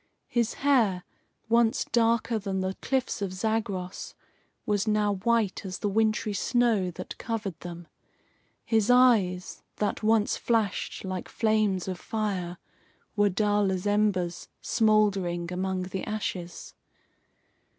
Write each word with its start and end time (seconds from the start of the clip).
His 0.29 0.55
hair, 0.65 1.03
once 1.47 1.85
darker 1.85 2.39
than 2.39 2.61
the 2.61 2.73
cliffs 2.81 3.21
of 3.21 3.31
Zagros, 3.31 4.15
was 4.65 4.87
now 4.87 5.17
white 5.17 5.63
as 5.63 5.77
the 5.77 5.89
wintry 5.89 6.33
snow 6.33 6.89
that 6.89 7.15
covered 7.19 7.59
them. 7.59 7.87
His 8.65 8.89
eyes, 8.89 9.61
that 9.75 10.01
once 10.01 10.37
flashed 10.37 11.05
like 11.05 11.29
flames 11.29 11.87
of 11.87 11.99
fire, 11.99 12.57
were 13.15 13.29
dull 13.29 13.71
as 13.71 13.85
embers 13.85 14.47
smouldering 14.59 15.53
among 15.53 15.83
the 15.83 16.03
ashes. 16.05 16.73